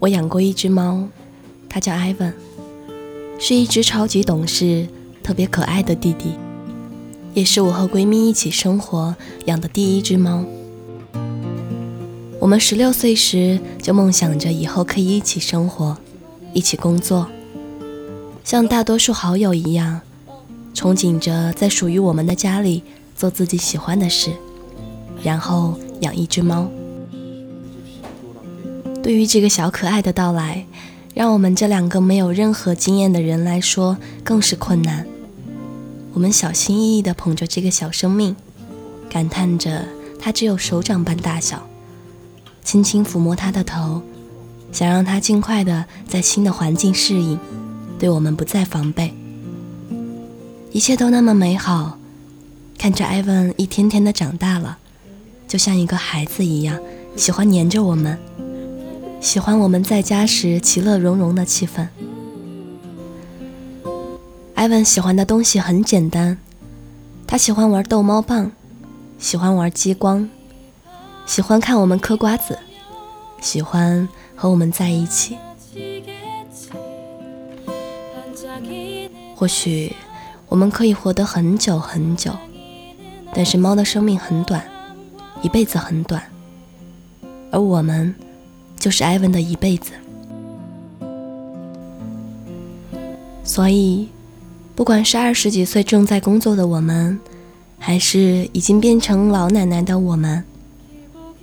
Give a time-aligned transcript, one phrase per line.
[0.00, 1.08] 我养过一只猫，
[1.68, 2.32] 它叫艾文，
[3.38, 4.86] 是一只超级懂事、
[5.22, 6.38] 特别可爱的弟弟，
[7.34, 9.16] 也是我和闺蜜一起生活
[9.46, 10.44] 养的第一只猫。
[12.38, 15.98] 我们十六岁时就梦想着以后可以一起生活，
[16.54, 17.26] 一起工作，
[18.44, 20.00] 像大多数好友一样，
[20.72, 22.84] 憧憬着在属于我们的家里
[23.16, 24.30] 做自己喜欢的事，
[25.24, 26.70] 然后养一只猫。
[29.08, 30.66] 对于这个小可爱的到来，
[31.14, 35.06] 让我们这两个没有任何经验的人来说更是困难。
[36.12, 38.36] 我们小心翼翼地捧着这个小生命，
[39.08, 39.86] 感叹着
[40.20, 41.66] 它只有手掌般大小。
[42.62, 44.02] 轻轻抚摸它的头，
[44.72, 47.38] 想让它尽快的在新的环境适应，
[47.98, 49.14] 对我们不再防备。
[50.70, 51.98] 一切都那么美好，
[52.76, 54.76] 看着艾文一天天的长大了，
[55.46, 56.78] 就像一个孩子一样，
[57.16, 58.18] 喜欢黏着我们，
[59.20, 61.86] 喜欢我们在家时其乐融融的气氛。
[64.54, 66.38] 艾文喜欢的东西很简单，
[67.26, 68.52] 他喜欢玩逗猫棒，
[69.18, 70.28] 喜欢玩激光。
[71.26, 72.58] 喜欢看我们嗑瓜子，
[73.40, 75.36] 喜欢和我们在一起。
[79.36, 79.94] 或许
[80.48, 82.32] 我们可以活得很久很久，
[83.34, 84.64] 但是猫的生命很短，
[85.42, 86.22] 一辈子很短，
[87.52, 88.14] 而我们
[88.78, 89.92] 就是艾文的一辈子。
[93.44, 94.08] 所以，
[94.74, 97.18] 不管是二十几岁正在工作的我们，
[97.78, 100.44] 还是已经变成老奶奶的我们。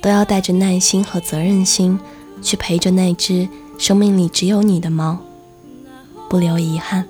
[0.00, 1.96] 都要带着耐心和责任心，
[2.42, 5.16] 去陪着那只生命里只有你的猫，
[6.28, 7.06] 不留遗憾。